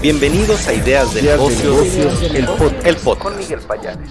[0.00, 2.46] Bienvenidos a Ideas de Negocios, el,
[2.96, 3.18] podcast.
[3.20, 4.08] Con Miguel Payares.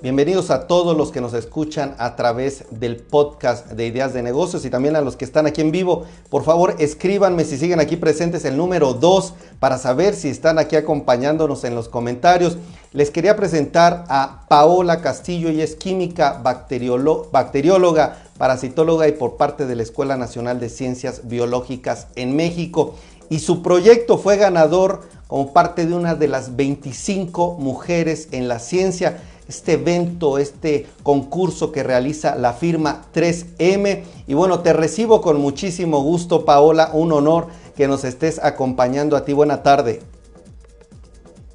[0.00, 4.64] Bienvenidos a todos los que nos escuchan a través del podcast de Ideas de Negocios
[4.64, 6.04] y también a los que están aquí en vivo.
[6.30, 10.76] Por favor, escríbanme si siguen aquí presentes el número 2 para saber si están aquí
[10.76, 12.56] acompañándonos en los comentarios.
[12.92, 19.74] Les quería presentar a Paola Castillo, y es química bacterióloga, parasitóloga y por parte de
[19.74, 22.94] la Escuela Nacional de Ciencias Biológicas en México
[23.32, 28.58] y su proyecto fue ganador como parte de una de las 25 mujeres en la
[28.58, 29.22] ciencia.
[29.48, 34.02] Este evento, este concurso que realiza la firma 3M.
[34.26, 36.90] Y bueno, te recibo con muchísimo gusto, Paola.
[36.92, 39.32] Un honor que nos estés acompañando a ti.
[39.32, 40.02] Buena tarde.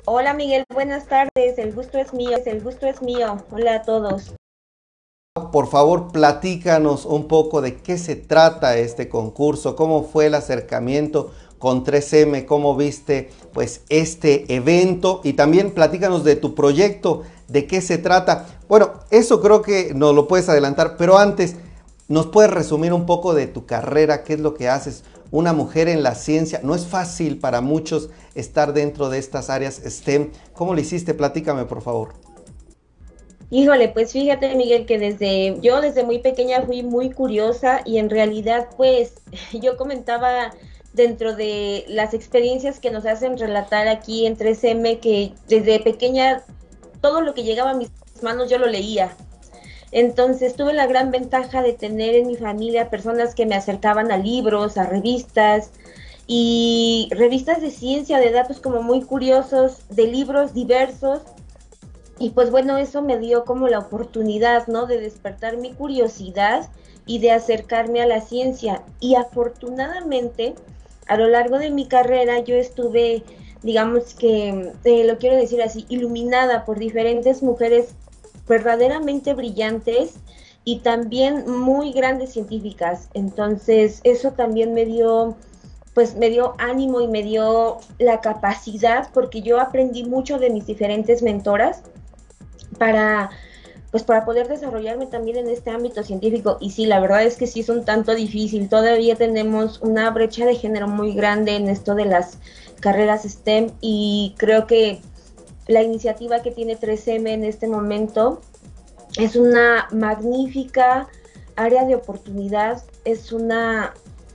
[0.05, 1.59] Hola Miguel, buenas tardes.
[1.59, 3.37] El gusto es mío, el gusto es mío.
[3.51, 4.33] Hola a todos.
[5.51, 11.31] Por favor, platícanos un poco de qué se trata este concurso, cómo fue el acercamiento,
[11.57, 17.81] con 3M, cómo viste pues este evento y también platícanos de tu proyecto, de qué
[17.81, 18.45] se trata.
[18.67, 21.55] Bueno, eso creo que nos lo puedes adelantar, pero antes,
[22.07, 24.23] ¿nos puedes resumir un poco de tu carrera?
[24.23, 25.03] ¿Qué es lo que haces?
[25.31, 29.81] Una mujer en la ciencia, no es fácil para muchos estar dentro de estas áreas
[29.85, 30.31] STEM.
[30.53, 31.13] ¿Cómo lo hiciste?
[31.13, 32.27] Platícame, por favor.
[33.49, 38.09] Híjole, pues fíjate Miguel que desde yo desde muy pequeña fui muy curiosa y en
[38.09, 39.13] realidad pues
[39.53, 40.51] yo comentaba
[40.97, 46.43] dentro de las experiencias que nos hacen relatar aquí en 3M, que desde pequeña
[46.99, 47.89] todo lo que llegaba a mis
[48.21, 49.15] manos yo lo leía.
[49.91, 54.17] Entonces tuve la gran ventaja de tener en mi familia personas que me acercaban a
[54.17, 55.71] libros, a revistas
[56.25, 61.21] y revistas de ciencia, de datos como muy curiosos, de libros diversos.
[62.19, 64.87] Y pues bueno, eso me dio como la oportunidad, ¿no?
[64.87, 66.69] De despertar mi curiosidad
[67.05, 68.83] y de acercarme a la ciencia.
[68.99, 70.55] Y afortunadamente,
[71.07, 73.23] a lo largo de mi carrera yo estuve,
[73.63, 77.89] digamos que, eh, lo quiero decir así, iluminada por diferentes mujeres
[78.47, 80.15] verdaderamente brillantes
[80.63, 83.09] y también muy grandes científicas.
[83.13, 85.35] Entonces, eso también me dio
[85.93, 90.67] pues me dio ánimo y me dio la capacidad porque yo aprendí mucho de mis
[90.67, 91.81] diferentes mentoras
[92.77, 93.31] para
[93.91, 96.57] pues para poder desarrollarme también en este ámbito científico.
[96.59, 98.67] Y sí, la verdad es que sí es un tanto difícil.
[98.69, 102.37] Todavía tenemos una brecha de género muy grande en esto de las
[102.79, 105.01] carreras STEM y creo que
[105.67, 108.41] la iniciativa que tiene 3M en este momento
[109.17, 111.07] es una magnífica
[111.55, 113.93] área de oportunidad, es una,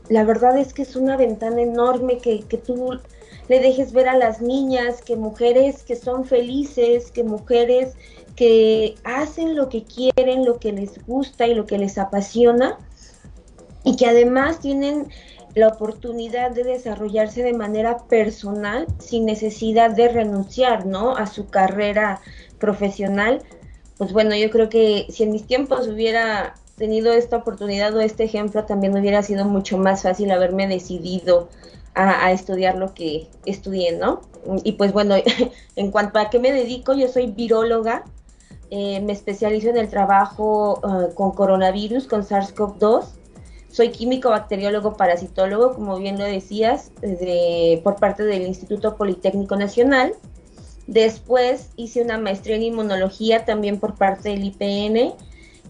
[0.08, 2.98] la verdad es que es una ventana enorme que, que tú
[3.48, 7.94] le dejes ver a las niñas que mujeres que son felices, que mujeres
[8.36, 12.78] que hacen lo que quieren, lo que les gusta y lo que les apasiona
[13.84, 15.08] y que además tienen
[15.54, 21.16] la oportunidad de desarrollarse de manera personal sin necesidad de renunciar, ¿no?
[21.16, 22.20] A su carrera
[22.58, 23.42] profesional.
[23.98, 28.24] Pues bueno, yo creo que si en mis tiempos hubiera tenido esta oportunidad o este
[28.24, 31.48] ejemplo, también hubiera sido mucho más fácil haberme decidido
[31.94, 34.22] a, a estudiar lo que estudié, ¿no?
[34.64, 35.16] Y pues bueno,
[35.76, 38.04] en cuanto a qué me dedico, yo soy viróloga,
[38.74, 43.04] eh, me especializo en el trabajo eh, con coronavirus, con SARS-CoV-2.
[43.68, 46.90] Soy químico, bacteriólogo, parasitólogo, como bien lo decías,
[47.84, 50.14] por parte del Instituto Politécnico Nacional.
[50.86, 55.12] Después hice una maestría en inmunología también por parte del IPN.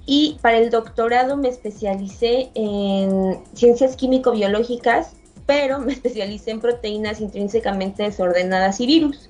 [0.06, 8.04] Y para el doctorado me especialicé en ciencias químico-biológicas, pero me especialicé en proteínas intrínsecamente
[8.04, 9.28] desordenadas y virus.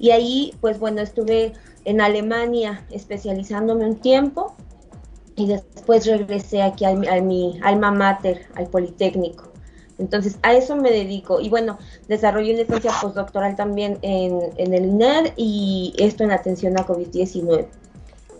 [0.00, 1.52] Y ahí, pues bueno, estuve
[1.84, 4.54] en Alemania especializándome un tiempo
[5.36, 9.44] y después regresé aquí a, mi alma mater, al Politécnico.
[9.98, 11.40] Entonces, a eso me dedico.
[11.40, 11.78] Y bueno,
[12.08, 17.66] desarrollé una licencia postdoctoral también en, en el INER y esto en atención a COVID-19.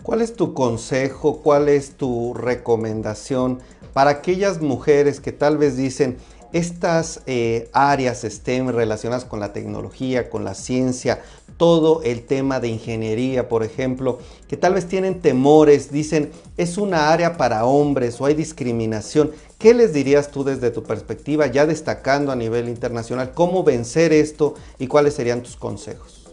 [0.02, 3.60] ¿Cuál es tu consejo, cuál es tu recomendación
[3.92, 6.16] para aquellas mujeres que tal vez dicen,
[6.52, 11.22] estas eh, áreas STEM relacionadas con la tecnología, con la ciencia,
[11.56, 14.18] todo el tema de ingeniería, por ejemplo,
[14.48, 19.32] que tal vez tienen temores, dicen, es una área para hombres o hay discriminación.
[19.58, 24.54] ¿Qué les dirías tú desde tu perspectiva, ya destacando a nivel internacional, cómo vencer esto
[24.78, 26.26] y cuáles serían tus consejos?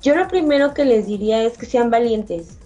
[0.00, 2.56] Yo lo primero que les diría es que sean valientes,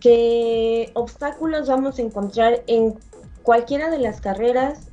[0.00, 2.94] que obstáculos vamos a encontrar en
[3.42, 4.87] cualquiera de las carreras,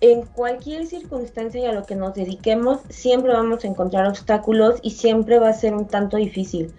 [0.00, 4.92] en cualquier circunstancia y a lo que nos dediquemos, siempre vamos a encontrar obstáculos y
[4.92, 6.72] siempre va a ser un tanto difícil.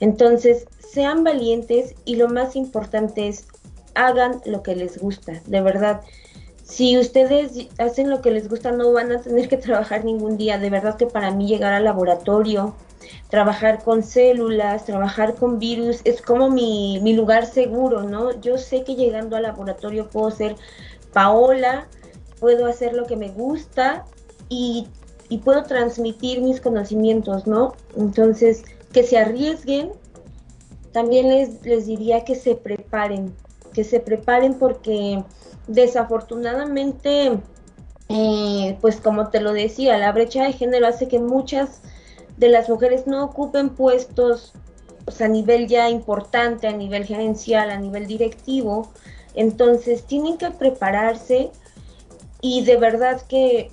[0.00, 3.46] Entonces, sean valientes y lo más importante es
[3.94, 6.00] hagan lo que les gusta, de verdad.
[6.64, 10.58] si ustedes hacen lo que les gusta, no van a tener que trabajar ningún día.
[10.58, 12.74] De verdad que para mí llegar al laboratorio,
[13.30, 18.40] trabajar con células, trabajar con virus, es como mi, mi lugar seguro, ¿no?
[18.40, 20.56] Yo sé que llegando al laboratorio puedo ser
[21.12, 21.86] Paola,
[22.40, 24.04] puedo hacer lo que me gusta
[24.48, 24.88] y,
[25.28, 27.74] y puedo transmitir mis conocimientos, ¿no?
[27.96, 29.92] Entonces, que se arriesguen,
[30.92, 33.34] también les, les diría que se preparen,
[33.72, 35.22] que se preparen porque
[35.66, 37.38] desafortunadamente,
[38.08, 41.80] eh, pues como te lo decía, la brecha de género hace que muchas
[42.36, 44.52] de las mujeres no ocupen puestos
[45.04, 48.90] pues, a nivel ya importante, a nivel gerencial, a nivel directivo.
[49.34, 51.50] Entonces tienen que prepararse
[52.46, 53.72] y de verdad que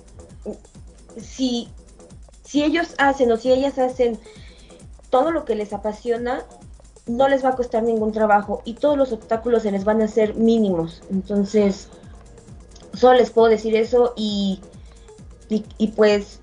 [1.16, 1.68] si,
[2.42, 4.18] si ellos hacen o si ellas hacen
[5.10, 6.42] todo lo que les apasiona,
[7.06, 10.06] no les va a costar ningún trabajo y todos los obstáculos se les van a
[10.06, 11.02] hacer mínimos.
[11.08, 11.88] Entonces,
[12.94, 14.60] solo les puedo decir eso y,
[15.48, 16.40] y, pues,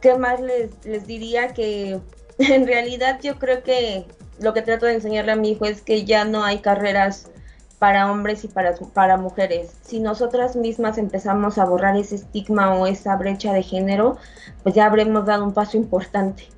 [0.00, 1.48] ¿qué más les, les diría?
[1.48, 2.00] Que
[2.38, 4.06] en realidad yo creo que
[4.40, 7.28] lo que trato de enseñarle a mi hijo es que ya no hay carreras
[7.84, 9.72] para hombres y para, para mujeres.
[9.82, 14.16] Si nosotras mismas empezamos a borrar ese estigma o esa brecha de género,
[14.62, 16.48] pues ya habremos dado un paso importante.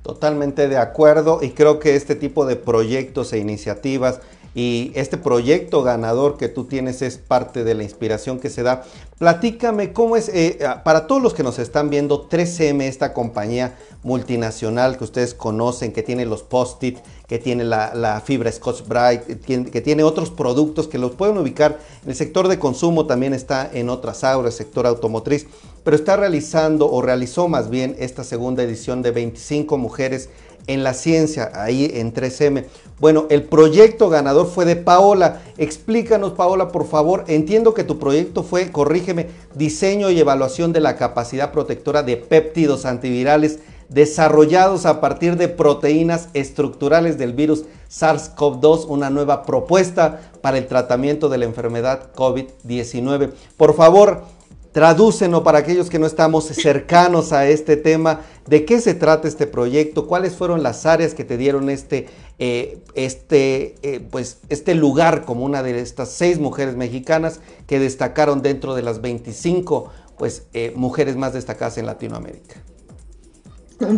[0.00, 4.22] Totalmente de acuerdo y creo que este tipo de proyectos e iniciativas
[4.54, 8.84] y este proyecto ganador que tú tienes es parte de la inspiración que se da.
[9.18, 14.98] Platícame cómo es, eh, para todos los que nos están viendo, 3M, esta compañía multinacional
[14.98, 20.02] que ustedes conocen, que tiene los post-it, que tiene la, fibra Scotch Bright, que tiene
[20.02, 21.78] otros productos que los pueden ubicar.
[22.04, 25.46] El sector de consumo también está en otras auras, sector automotriz,
[25.84, 30.28] pero está realizando o realizó más bien esta segunda edición de 25 mujeres
[30.66, 32.64] en la ciencia, ahí en 3M.
[33.00, 35.42] Bueno, el proyecto ganador fue de Paola.
[35.58, 37.24] Explícanos, Paola, por favor.
[37.26, 42.84] Entiendo que tu proyecto fue, corrígeme, diseño y evaluación de la capacidad protectora de péptidos
[42.84, 50.66] antivirales desarrollados a partir de proteínas estructurales del virus SARS-CoV-2, una nueva propuesta para el
[50.66, 53.32] tratamiento de la enfermedad COVID-19.
[53.56, 54.22] Por favor,
[54.72, 59.46] Tradúcenos para aquellos que no estamos cercanos a este tema, de qué se trata este
[59.46, 62.08] proyecto, cuáles fueron las áreas que te dieron este,
[62.38, 68.40] eh, este, eh, pues, este lugar como una de estas seis mujeres mexicanas que destacaron
[68.40, 72.62] dentro de las 25 pues, eh, mujeres más destacadas en Latinoamérica.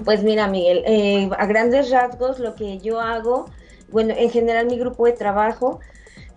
[0.04, 3.46] Pues mira, Miguel, a grandes rasgos lo que yo hago,
[3.92, 5.78] bueno, en general mi grupo de trabajo,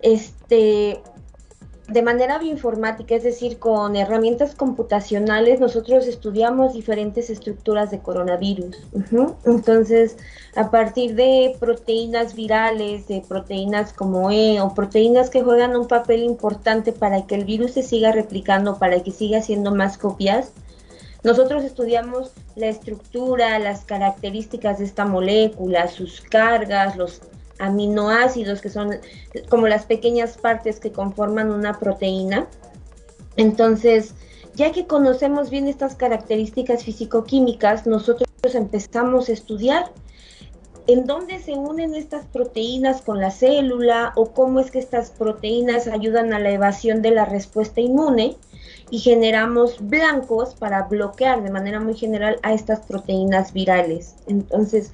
[0.00, 1.00] este,
[1.88, 8.76] de manera bioinformática, es decir, con herramientas computacionales, nosotros estudiamos diferentes estructuras de coronavirus.
[9.46, 10.18] Entonces,
[10.54, 16.24] a partir de proteínas virales, de proteínas como E o proteínas que juegan un papel
[16.24, 20.52] importante para que el virus se siga replicando, para que siga haciendo más copias,
[21.24, 27.22] nosotros estudiamos la estructura, las características de esta molécula, sus cargas, los
[27.58, 28.96] aminoácidos, que son
[29.48, 32.46] como las pequeñas partes que conforman una proteína.
[33.36, 34.14] Entonces,
[34.54, 39.92] ya que conocemos bien estas características físico-químicas, nosotros empezamos a estudiar
[40.88, 45.86] en dónde se unen estas proteínas con la célula o cómo es que estas proteínas
[45.86, 48.36] ayudan a la evasión de la respuesta inmune
[48.90, 54.16] y generamos blancos para bloquear de manera muy general a estas proteínas virales.
[54.26, 54.92] Entonces,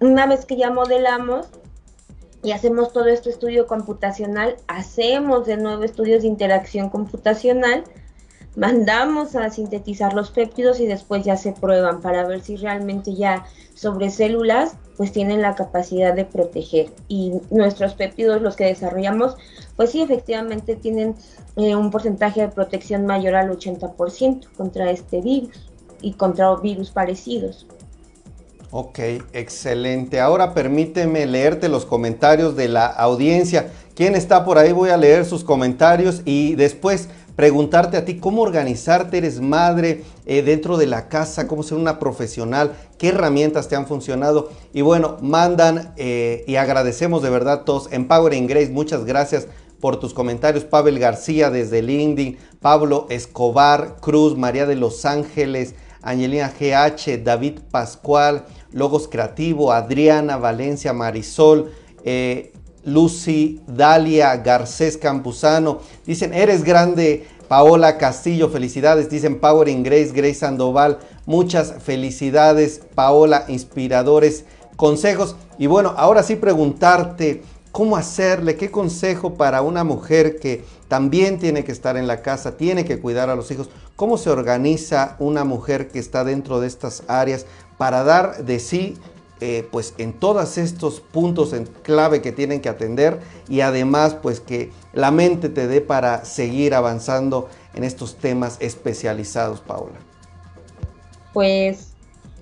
[0.00, 1.48] una vez que ya modelamos,
[2.42, 7.84] y hacemos todo este estudio computacional, hacemos de nuevo estudios de interacción computacional,
[8.56, 13.46] mandamos a sintetizar los péptidos y después ya se prueban para ver si realmente ya
[13.74, 19.36] sobre células pues tienen la capacidad de proteger y nuestros péptidos los que desarrollamos
[19.76, 21.16] pues sí efectivamente tienen
[21.56, 25.70] eh, un porcentaje de protección mayor al 80% contra este virus
[26.02, 27.66] y contra virus parecidos.
[28.74, 29.00] Ok,
[29.34, 30.18] excelente.
[30.18, 33.70] Ahora permíteme leerte los comentarios de la audiencia.
[33.94, 34.72] ¿Quién está por ahí?
[34.72, 40.40] Voy a leer sus comentarios y después preguntarte a ti cómo organizarte, eres madre eh,
[40.40, 44.50] dentro de la casa, cómo ser una profesional, qué herramientas te han funcionado.
[44.72, 47.92] Y bueno, mandan eh, y agradecemos de verdad todos.
[47.92, 49.48] Empowering Grace, muchas gracias
[49.80, 50.64] por tus comentarios.
[50.64, 58.44] Pavel García desde LinkedIn, Pablo Escobar Cruz, María de Los Ángeles, Angelina GH, David Pascual,
[58.72, 61.72] Logos Creativo, Adriana, Valencia, Marisol,
[62.04, 62.52] eh,
[62.84, 65.80] Lucy, Dalia, Garcés Campuzano.
[66.06, 69.08] Dicen, eres grande, Paola Castillo, felicidades.
[69.10, 70.98] Dicen Power in Grace, Grace Sandoval.
[71.26, 74.44] Muchas felicidades, Paola, inspiradores,
[74.76, 75.36] consejos.
[75.58, 78.56] Y bueno, ahora sí preguntarte, ¿cómo hacerle?
[78.56, 83.00] ¿Qué consejo para una mujer que, también tiene que estar en la casa, tiene que
[83.00, 83.70] cuidar a los hijos.
[83.96, 87.46] ¿Cómo se organiza una mujer que está dentro de estas áreas
[87.78, 88.96] para dar de sí
[89.44, 93.18] eh, pues en todos estos puntos en clave que tienen que atender
[93.48, 99.60] y además pues que la mente te dé para seguir avanzando en estos temas especializados,
[99.60, 99.98] Paula?
[101.32, 101.88] Pues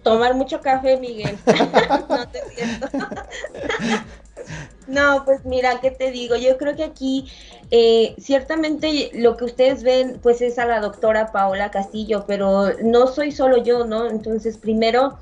[0.02, 1.38] tomar mucho café, Miguel.
[2.08, 2.88] no te siento.
[4.90, 6.36] no, pues mira, ¿qué te digo?
[6.36, 7.30] Yo creo que aquí
[7.70, 13.06] eh, ciertamente lo que ustedes ven pues es a la doctora Paola Castillo, pero no
[13.06, 14.08] soy solo yo, ¿no?
[14.08, 15.18] Entonces, primero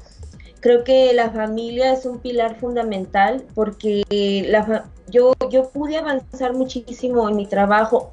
[0.60, 4.02] Creo que la familia es un pilar fundamental porque
[4.48, 8.10] la, yo, yo pude avanzar muchísimo en mi trabajo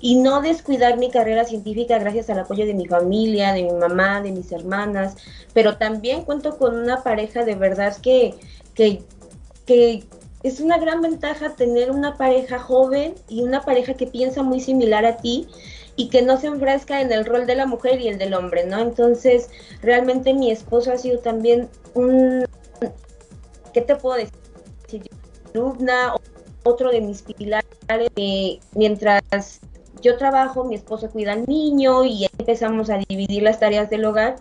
[0.00, 4.20] y no descuidar mi carrera científica gracias al apoyo de mi familia, de mi mamá,
[4.22, 5.16] de mis hermanas,
[5.52, 8.34] pero también cuento con una pareja de verdad que,
[8.74, 9.02] que,
[9.66, 10.04] que
[10.42, 15.04] es una gran ventaja tener una pareja joven y una pareja que piensa muy similar
[15.04, 15.48] a ti
[15.96, 18.64] y que no se enfrasca en el rol de la mujer y el del hombre,
[18.64, 18.78] ¿no?
[18.78, 19.50] Entonces,
[19.82, 22.44] realmente mi esposo ha sido también un,
[23.72, 24.32] ¿qué te puedo decir?
[25.54, 26.14] Alumna,
[26.62, 27.68] otro de mis pilares,
[28.74, 29.22] mientras
[30.00, 34.36] yo trabajo, mi esposo cuida al niño y empezamos a dividir las tareas del hogar.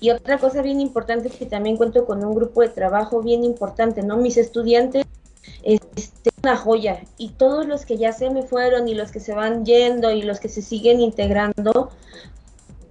[0.00, 3.44] Y otra cosa bien importante es que también cuento con un grupo de trabajo bien
[3.44, 4.16] importante, ¿no?
[4.16, 5.19] Mis estudiantes es
[5.62, 9.34] este, una joya y todos los que ya se me fueron y los que se
[9.34, 11.90] van yendo y los que se siguen integrando,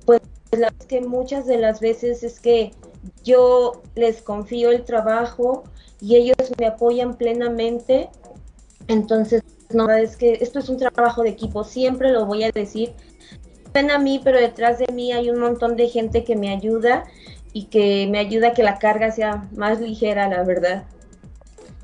[0.05, 2.71] pues la es que muchas de las veces es que
[3.23, 5.63] yo les confío el trabajo
[6.01, 8.09] y ellos me apoyan plenamente.
[8.87, 12.93] Entonces, no, es que esto es un trabajo de equipo, siempre lo voy a decir.
[13.73, 17.03] Ven a mí, pero detrás de mí hay un montón de gente que me ayuda
[17.53, 20.85] y que me ayuda a que la carga sea más ligera, la verdad.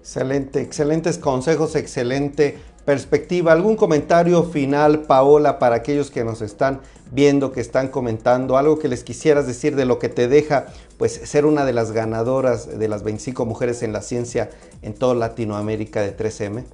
[0.05, 3.51] Excelente, excelentes consejos, excelente perspectiva.
[3.51, 6.81] ¿Algún comentario final, Paola, para aquellos que nos están
[7.11, 8.55] viendo, que están comentando?
[8.55, 10.67] Algo que les quisieras decir de lo que te deja
[10.99, 14.51] pues ser una de las ganadoras de las 25 mujeres en la ciencia
[14.83, 16.65] en toda Latinoamérica de 3M?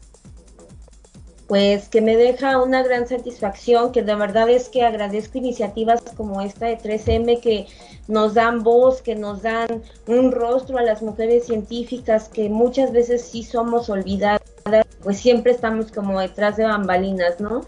[1.52, 6.40] Pues que me deja una gran satisfacción, que de verdad es que agradezco iniciativas como
[6.40, 7.68] esta de 3M que
[8.08, 13.24] nos dan voz, que nos dan un rostro a las mujeres científicas que muchas veces
[13.24, 14.40] sí somos olvidadas,
[15.04, 17.66] pues siempre estamos como detrás de bambalinas, ¿no?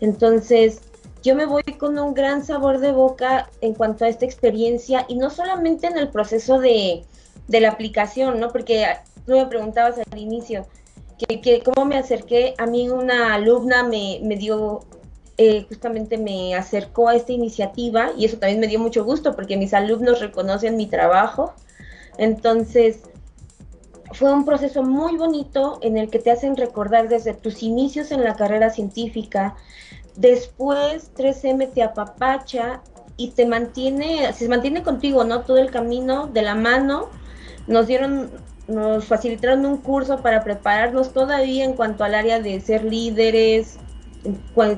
[0.00, 0.80] Entonces,
[1.22, 5.16] yo me voy con un gran sabor de boca en cuanto a esta experiencia y
[5.16, 7.04] no solamente en el proceso de,
[7.48, 8.48] de la aplicación, ¿no?
[8.48, 8.86] Porque
[9.26, 10.66] tú me preguntabas al inicio,
[11.18, 14.80] que, cómo me acerqué, a mí una alumna me, me dio,
[15.38, 19.56] eh, justamente me acercó a esta iniciativa y eso también me dio mucho gusto porque
[19.56, 21.54] mis alumnos reconocen mi trabajo.
[22.18, 23.00] Entonces,
[24.12, 28.22] fue un proceso muy bonito en el que te hacen recordar desde tus inicios en
[28.22, 29.56] la carrera científica,
[30.16, 32.82] después 3M te apapacha
[33.16, 35.40] y te mantiene, se mantiene contigo, ¿no?
[35.42, 37.08] Todo el camino de la mano.
[37.66, 38.30] Nos dieron
[38.68, 43.78] nos facilitaron un curso para prepararnos todavía en cuanto al área de ser líderes,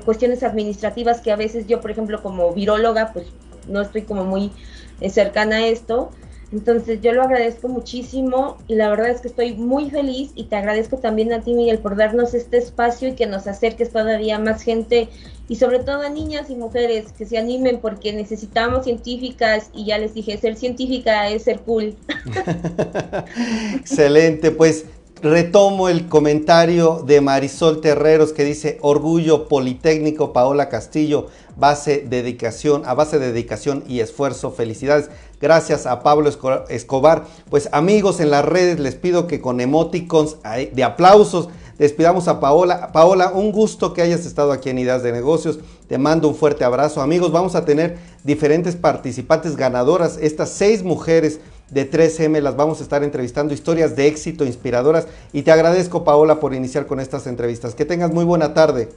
[0.05, 3.27] cuestiones administrativas que a veces yo, por ejemplo, como viróloga, pues
[3.67, 4.53] no estoy como muy
[5.01, 6.11] eh, cercana a esto.
[6.51, 10.57] Entonces yo lo agradezco muchísimo y la verdad es que estoy muy feliz y te
[10.57, 14.63] agradezco también a ti Miguel por darnos este espacio y que nos acerques todavía más
[14.63, 15.09] gente
[15.49, 19.99] y sobre todo a niñas y mujeres que se animen porque necesitamos científicas y ya
[19.99, 21.97] les dije, ser científica es ser cool.
[23.81, 24.87] Excelente, pues
[25.23, 32.95] retomo el comentario de Marisol Terreros que dice Orgullo Politécnico Paola Castillo, base dedicación, a
[32.95, 34.53] base de dedicación y esfuerzo.
[34.53, 35.11] Felicidades.
[35.41, 36.31] Gracias a Pablo
[36.69, 37.25] Escobar.
[37.51, 40.37] Pues amigos en las redes les pido que con emoticons
[40.73, 42.93] de aplausos despidamos a Paola.
[42.93, 45.61] Paola, un gusto que hayas estado aquí en Ideas de Negocios.
[45.89, 47.01] Te mando un fuerte abrazo.
[47.01, 50.19] Amigos, vamos a tener diferentes participantes ganadoras.
[50.21, 51.41] Estas seis mujeres
[51.71, 55.07] de 3M las vamos a estar entrevistando, historias de éxito inspiradoras.
[55.33, 57.75] Y te agradezco, Paola, por iniciar con estas entrevistas.
[57.75, 58.89] Que tengas muy buena tarde.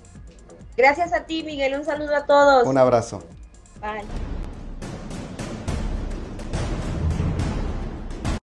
[0.75, 1.75] Gracias a ti, Miguel.
[1.75, 2.65] Un saludo a todos.
[2.65, 3.21] Un abrazo.
[3.79, 4.40] Bye.